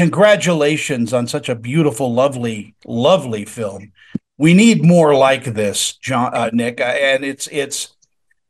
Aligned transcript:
congratulations 0.00 1.12
on 1.12 1.26
such 1.26 1.50
a 1.50 1.54
beautiful, 1.54 2.10
lovely, 2.10 2.74
lovely 2.86 3.44
film. 3.44 3.92
We 4.38 4.54
need 4.54 4.82
more 4.82 5.14
like 5.14 5.44
this, 5.44 5.92
John 5.98 6.34
uh, 6.34 6.48
Nick, 6.54 6.80
uh, 6.80 6.84
and 6.84 7.22
it's 7.22 7.46
it's 7.52 7.94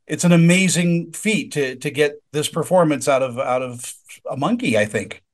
it's 0.07 0.23
an 0.23 0.31
amazing 0.31 1.11
feat 1.11 1.51
to 1.53 1.75
to 1.75 1.91
get 1.91 2.23
this 2.31 2.49
performance 2.49 3.09
out 3.09 3.25
of 3.25 3.37
out 3.37 3.63
of 3.63 3.93
a 4.31 4.37
monkey. 4.37 4.79
I 4.79 4.85
think. 4.85 5.25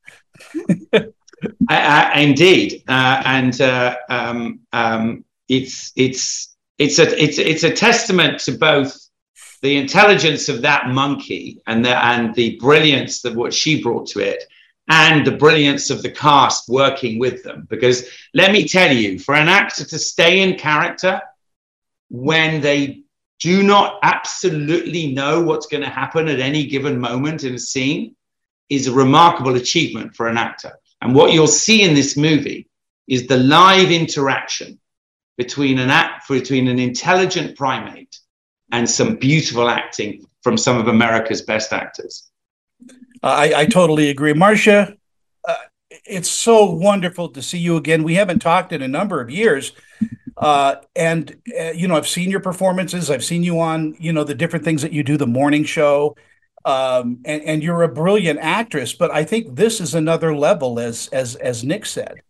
I, 0.95 1.05
I, 1.69 2.21
indeed, 2.21 2.83
uh, 2.89 3.23
and 3.27 3.61
uh, 3.61 3.97
um, 4.09 4.61
um, 4.73 5.23
it's 5.51 5.93
it's 5.97 6.57
it's 6.79 6.99
a 6.99 7.23
it's 7.23 7.39
it's 7.39 7.63
a 7.63 7.71
testament 7.71 8.41
to 8.41 8.53
both 8.53 8.99
the 9.61 9.77
intelligence 9.77 10.49
of 10.49 10.63
that 10.63 10.89
monkey 10.89 11.61
and 11.67 11.85
the 11.85 11.95
and 12.03 12.35
the 12.35 12.57
brilliance 12.57 13.23
of 13.27 13.37
what 13.37 13.53
she 13.53 13.83
brought 13.83 14.07
to 14.09 14.21
it, 14.21 14.45
and 14.89 15.27
the 15.27 15.33
brilliance 15.33 15.91
of 15.91 16.03
the 16.03 16.11
cast 16.11 16.69
working 16.69 17.19
with 17.19 17.43
them. 17.43 17.67
Because 17.69 18.09
let 18.35 18.53
me 18.53 18.67
tell 18.67 18.95
you, 18.95 19.19
for 19.19 19.35
an 19.35 19.49
actor 19.49 19.85
to 19.85 19.99
stay 19.99 20.41
in 20.41 20.57
character 20.57 21.21
when 22.09 22.61
they 22.61 23.03
do 23.41 23.63
not 23.63 23.99
absolutely 24.03 25.13
know 25.13 25.43
what's 25.43 25.67
going 25.67 25.83
to 25.83 25.89
happen 25.89 26.29
at 26.29 26.41
any 26.41 26.67
given 26.67 26.99
moment 26.99 27.45
in 27.45 27.55
a 27.55 27.59
scene 27.59 28.15
is 28.69 28.87
a 28.87 28.93
remarkable 28.93 29.57
achievement 29.57 30.15
for 30.15 30.29
an 30.29 30.39
actor. 30.39 30.73
And 31.03 31.15
what 31.15 31.33
you'll 31.33 31.47
see 31.47 31.83
in 31.83 31.95
this 31.95 32.17
movie 32.17 32.69
is 33.07 33.27
the 33.27 33.37
live 33.37 33.91
interaction 33.91 34.79
between 35.37 35.79
an 35.79 35.91
act 35.91 36.29
between 36.29 36.67
an 36.69 36.79
intelligent 36.79 37.57
primate 37.57 38.19
and 38.73 38.89
some 38.89 39.17
beautiful 39.17 39.69
acting 39.69 40.27
from 40.43 40.57
some 40.57 40.79
of 40.79 40.89
America's 40.89 41.43
best 41.43 41.73
actors. 41.73 42.31
I, 43.31 43.61
I 43.61 43.67
totally 43.67 44.11
agree, 44.11 44.33
Marcia. 44.33 44.97
Uh, 45.47 45.55
it's 46.05 46.31
so 46.31 46.65
wonderful 46.65 47.29
to 47.31 47.43
see 47.43 47.59
you 47.59 47.77
again. 47.77 48.03
We 48.03 48.15
haven't 48.15 48.41
talked 48.41 48.73
in 48.73 48.83
a 48.83 48.89
number 48.89 49.21
of 49.21 49.31
years, 49.31 49.73
uh, 50.37 50.77
and 50.95 51.37
uh, 51.59 51.71
you 51.71 51.89
know 51.89 51.97
I've 51.97 52.09
seen 52.09 52.31
your 52.31 52.41
performances. 52.41 53.11
I've 53.11 53.25
seen 53.25 53.43
you 53.43 53.61
on 53.61 53.97
you 53.99 54.13
know 54.13 54.25
the 54.25 54.35
different 54.35 54.65
things 54.65 54.83
that 54.83 54.93
you 54.93 55.03
do, 55.03 55.17
the 55.17 55.27
morning 55.27 55.65
show, 55.65 56.17
um, 56.65 57.21
and, 57.25 57.43
and 57.43 57.63
you're 57.63 57.83
a 57.83 57.89
brilliant 57.89 58.39
actress. 58.41 58.93
But 58.93 59.11
I 59.11 59.25
think 59.25 59.57
this 59.57 59.81
is 59.81 59.95
another 59.95 60.35
level, 60.37 60.79
as 60.79 61.09
as 61.09 61.37
as 61.37 61.65
Nick 61.65 61.87
said. 61.87 62.23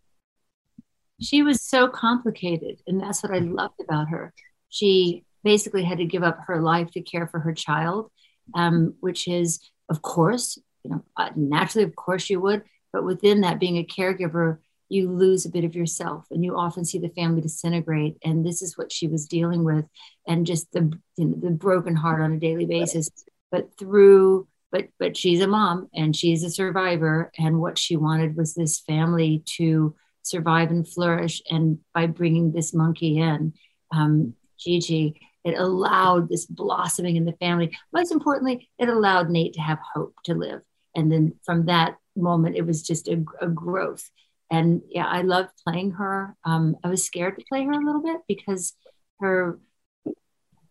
She 1.19 1.41
was 1.41 1.61
so 1.61 1.87
complicated, 1.87 2.79
and 2.87 3.01
that's 3.01 3.23
what 3.23 3.31
I 3.31 3.39
loved 3.39 3.81
about 3.81 4.09
her. 4.09 4.33
She 4.69 5.25
basically 5.43 5.83
had 5.83 5.97
to 5.97 6.05
give 6.05 6.23
up 6.23 6.39
her 6.47 6.61
life 6.61 6.91
to 6.91 7.01
care 7.01 7.27
for 7.27 7.39
her 7.39 7.53
child, 7.53 8.11
um, 8.53 8.95
which 8.99 9.27
is, 9.27 9.59
of 9.89 10.01
course, 10.01 10.59
you 10.87 10.95
know, 10.95 11.03
uh, 11.17 11.29
naturally, 11.35 11.83
of 11.83 11.95
course, 11.95 12.29
you 12.29 12.39
would. 12.39 12.63
But 12.93 13.03
within 13.03 13.41
that, 13.41 13.59
being 13.59 13.77
a 13.77 13.83
caregiver, 13.83 14.59
you 14.89 15.11
lose 15.11 15.45
a 15.45 15.49
bit 15.49 15.65
of 15.65 15.75
yourself, 15.75 16.25
and 16.31 16.43
you 16.43 16.57
often 16.57 16.85
see 16.85 16.97
the 16.97 17.09
family 17.09 17.41
disintegrate. 17.41 18.17
And 18.23 18.45
this 18.45 18.61
is 18.61 18.77
what 18.77 18.91
she 18.91 19.07
was 19.07 19.27
dealing 19.27 19.63
with, 19.65 19.85
and 20.25 20.45
just 20.45 20.71
the 20.71 20.91
you 21.17 21.25
know, 21.25 21.35
the 21.37 21.51
broken 21.51 21.95
heart 21.95 22.21
on 22.21 22.31
a 22.31 22.39
daily 22.39 22.65
basis. 22.65 23.09
But 23.51 23.77
through 23.77 24.47
but 24.71 24.87
but 24.99 25.17
she's 25.17 25.41
a 25.41 25.47
mom 25.47 25.89
and 25.93 26.15
she's 26.15 26.43
a 26.43 26.49
survivor. 26.49 27.31
And 27.37 27.59
what 27.59 27.77
she 27.77 27.97
wanted 27.97 28.37
was 28.37 28.53
this 28.53 28.79
family 28.79 29.43
to 29.57 29.95
survive 30.23 30.71
and 30.71 30.87
flourish. 30.87 31.41
And 31.49 31.79
by 31.93 32.07
bringing 32.07 32.51
this 32.51 32.73
monkey 32.73 33.17
in 33.17 33.53
um, 33.91 34.33
gigi 34.57 35.19
it 35.43 35.57
allowed 35.57 36.27
this 36.27 36.45
blossoming 36.45 37.15
in 37.15 37.23
the 37.23 37.31
family. 37.33 37.77
Most 37.93 38.11
importantly 38.11 38.69
it 38.77 38.89
allowed 38.89 39.29
nate 39.29 39.53
to 39.53 39.61
have 39.61 39.79
hope 39.93 40.13
to 40.25 40.33
live 40.33 40.61
and 40.97 41.09
then 41.09 41.33
from 41.45 41.67
that 41.67 41.95
moment 42.17 42.57
it 42.57 42.65
was 42.65 42.81
just 42.81 43.07
a, 43.07 43.23
a 43.39 43.47
growth 43.47 44.09
and 44.51 44.81
yeah 44.89 45.05
i 45.05 45.21
loved 45.21 45.51
playing 45.65 45.91
her 45.91 46.35
um, 46.43 46.75
i 46.83 46.89
was 46.89 47.05
scared 47.05 47.37
to 47.37 47.45
play 47.47 47.63
her 47.63 47.71
a 47.71 47.85
little 47.85 48.03
bit 48.03 48.17
because 48.27 48.73
her 49.21 49.59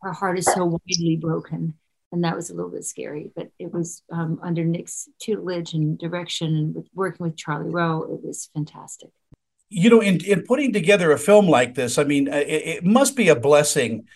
her 0.03 0.13
heart 0.13 0.39
is 0.39 0.45
so 0.45 0.65
widely 0.65 1.17
broken 1.17 1.75
and 2.13 2.25
that 2.25 2.37
was 2.37 2.51
a 2.51 2.55
little 2.55 2.71
bit 2.71 2.85
scary. 2.85 3.31
But 3.35 3.51
it 3.59 3.73
was 3.73 4.03
um, 4.11 4.41
under 4.43 4.65
Nick's 4.65 5.09
tutelage 5.21 5.75
and 5.75 5.99
direction, 5.99 6.57
and 6.57 6.75
with 6.75 6.87
working 6.95 7.27
with 7.27 7.37
Charlie 7.37 7.71
Rowe, 7.71 8.03
it 8.05 8.25
was 8.25 8.49
fantastic. 8.55 9.11
You 9.69 9.91
know, 9.91 10.01
in 10.01 10.25
in 10.25 10.43
putting 10.43 10.73
together 10.73 11.13
a 11.13 11.19
film 11.19 11.49
like 11.49 11.75
this, 11.75 11.99
I 11.99 12.05
mean, 12.05 12.29
it, 12.29 12.49
it 12.49 12.85
must 12.85 13.17
be 13.17 13.29
a 13.29 13.37
blessing. 13.37 14.09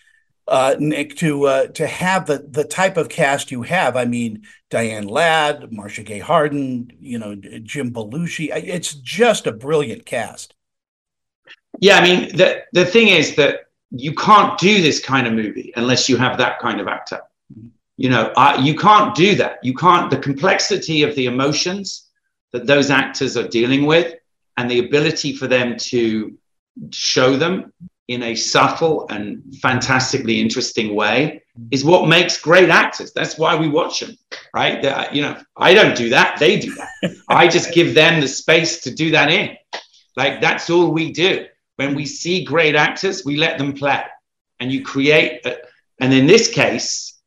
Uh, 0.50 0.75
Nick, 0.78 1.16
to 1.16 1.44
uh, 1.44 1.66
to 1.69 1.87
have 1.87 2.27
the 2.27 2.38
the 2.38 2.65
type 2.65 2.97
of 2.97 3.09
cast 3.09 3.50
you 3.53 3.62
have. 3.62 3.97
I 3.97 4.05
mean, 4.05 4.43
Diane 4.69 5.06
Ladd, 5.06 5.72
Marcia 5.72 6.03
Gay 6.03 6.19
Harden, 6.19 6.91
you 6.99 7.19
know, 7.19 7.37
Jim 7.37 7.93
Belushi. 7.93 8.50
It's 8.53 8.93
just 8.94 9.47
a 9.47 9.53
brilliant 9.53 10.06
cast. 10.06 10.55
Yeah, 11.78 11.99
I 11.99 12.03
mean, 12.03 12.37
the 12.37 12.65
the 12.72 12.84
thing 12.84 13.09
is 13.09 13.37
that 13.37 13.66
you 13.91 14.15
can't 14.15 14.59
do 14.59 14.83
this 14.83 15.00
kind 15.00 15.27
of 15.27 15.33
movie 15.33 15.72
unless 15.77 16.09
you 16.09 16.16
have 16.16 16.39
that 16.39 16.59
kind 16.60 16.81
of 16.81 16.89
actor 16.89 17.21
you 17.97 18.09
know 18.09 18.33
you 18.60 18.75
can't 18.75 19.15
do 19.15 19.34
that 19.34 19.59
you 19.62 19.75
can't 19.75 20.10
the 20.10 20.16
complexity 20.16 21.03
of 21.03 21.15
the 21.16 21.27
emotions 21.27 22.09
that 22.53 22.66
those 22.66 22.91
actors 22.91 23.37
are 23.37 23.49
dealing 23.49 23.84
with 23.84 24.15
and 24.56 24.71
the 24.71 24.78
ability 24.78 25.34
for 25.34 25.47
them 25.47 25.77
to 25.77 26.37
show 26.91 27.37
them 27.37 27.72
in 28.10 28.25
a 28.25 28.34
subtle 28.34 29.06
and 29.09 29.41
fantastically 29.62 30.41
interesting 30.41 30.94
way 30.97 31.41
is 31.71 31.84
what 31.84 32.09
makes 32.09 32.41
great 32.41 32.69
actors. 32.69 33.12
That's 33.12 33.38
why 33.38 33.54
we 33.56 33.69
watch 33.69 34.00
them 34.00 34.16
right? 34.54 34.82
They're, 34.82 34.97
uh, 34.97 35.12
you 35.12 35.22
know 35.22 35.41
i 35.56 35.75
don't 35.75 35.97
do 35.97 36.09
that. 36.10 36.38
They 36.38 36.59
do 36.59 36.75
that. 36.75 37.15
I 37.28 37.48
just 37.48 37.72
give 37.72 37.94
them 37.94 38.21
the 38.21 38.28
space 38.28 38.81
to 38.82 38.91
do 38.91 39.10
that 39.12 39.31
in. 39.31 39.56
Like 40.16 40.41
that's 40.41 40.71
all 40.71 40.91
we 40.91 41.12
do. 41.12 41.47
When 41.76 41.94
we 41.94 42.04
see 42.06 42.44
great 42.44 42.75
actors 42.75 43.25
we 43.25 43.37
let 43.37 43.59
them 43.59 43.72
play. 43.72 44.03
And 44.59 44.71
you 44.72 44.84
create 44.84 45.47
a, 45.47 45.59
and 46.00 46.12
in 46.12 46.27
this 46.27 46.53
case 46.53 47.19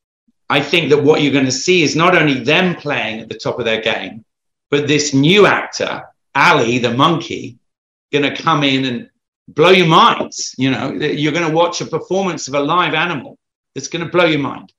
I 0.50 0.62
think 0.62 0.90
that 0.90 1.04
what 1.04 1.22
you're 1.22 1.34
going 1.40 1.54
to 1.54 1.64
see 1.68 1.84
is 1.84 1.96
not 1.96 2.16
only 2.16 2.44
them 2.44 2.76
playing 2.76 3.22
at 3.22 3.30
the 3.30 3.38
top 3.38 3.58
of 3.58 3.66
their 3.66 3.82
game, 3.82 4.26
but 4.70 4.88
this 4.88 5.14
new 5.14 5.46
actor, 5.46 6.04
Ali, 6.36 6.78
the 6.78 6.94
monkey, 6.94 7.58
going 8.12 8.30
to 8.30 8.44
come 8.44 8.64
in 8.64 8.86
and 8.86 9.10
blow 9.48 9.72
your 9.72 9.88
minds. 9.88 10.56
You 10.58 10.72
know, 10.72 10.92
you're 10.92 11.32
going 11.32 11.48
to 11.48 11.54
watch 11.54 11.82
a 11.82 11.86
performance 11.86 12.48
of 12.48 12.54
a 12.54 12.60
live 12.60 12.94
animal 12.94 13.38
that's 13.76 13.88
going 13.88 14.06
to 14.06 14.12
blow 14.12 14.26
your 14.26 14.40
mind. 14.40 14.72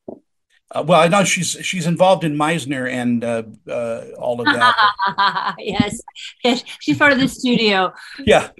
Uh, 0.71 0.83
well, 0.87 1.01
I 1.01 1.09
know 1.09 1.25
she's 1.25 1.53
she's 1.63 1.87
involved 1.87 2.25
in 2.25 2.35
Meisner 2.37 2.91
and 2.91 3.23
uh, 3.23 3.43
uh, 3.69 4.07
all 4.19 4.41
of 4.41 4.47
that. 4.47 5.55
yes. 5.59 6.01
yes, 6.43 6.65
she's 6.81 6.99
part 6.99 7.13
of 7.13 7.21
the 7.21 7.29
studio. 7.29 7.93
Yeah. 8.19 8.51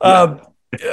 Um, 0.00 0.42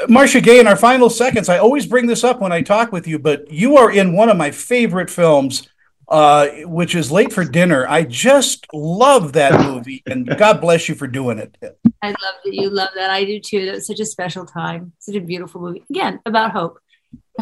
Marcia 0.07 0.41
Gay, 0.41 0.59
in 0.59 0.67
our 0.67 0.75
final 0.75 1.09
seconds, 1.09 1.49
I 1.49 1.57
always 1.57 1.85
bring 1.85 2.07
this 2.07 2.23
up 2.23 2.41
when 2.41 2.51
I 2.51 2.61
talk 2.61 2.91
with 2.91 3.07
you, 3.07 3.17
but 3.17 3.49
you 3.51 3.77
are 3.77 3.91
in 3.91 4.13
one 4.13 4.29
of 4.29 4.35
my 4.35 4.51
favorite 4.51 5.09
films, 5.09 5.69
uh, 6.09 6.47
which 6.65 6.95
is 6.95 7.11
Late 7.11 7.31
for 7.31 7.45
Dinner. 7.45 7.87
I 7.87 8.03
just 8.03 8.67
love 8.73 9.33
that 9.33 9.65
movie, 9.65 10.03
and 10.05 10.27
God 10.37 10.59
bless 10.59 10.89
you 10.89 10.95
for 10.95 11.07
doing 11.07 11.39
it. 11.39 11.78
I 12.01 12.09
love 12.09 12.35
that 12.43 12.53
you 12.53 12.69
love 12.69 12.89
that. 12.95 13.09
I 13.09 13.25
do 13.25 13.39
too. 13.39 13.65
That 13.65 13.75
was 13.75 13.87
such 13.87 13.99
a 13.99 14.05
special 14.05 14.45
time, 14.45 14.93
such 14.99 15.15
a 15.15 15.21
beautiful 15.21 15.61
movie. 15.61 15.83
Again, 15.89 16.19
about 16.25 16.51
hope. 16.51 16.79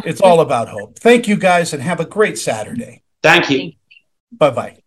it's 0.03 0.21
all 0.21 0.41
about 0.41 0.69
hope. 0.69 0.97
Thank 0.99 1.27
you 1.27 1.35
guys, 1.35 1.73
and 1.73 1.81
have 1.81 1.99
a 1.99 2.05
great 2.05 2.37
Saturday. 2.37 3.03
Thank 3.21 3.49
you. 3.49 3.73
Bye 4.31 4.51
bye. 4.51 4.77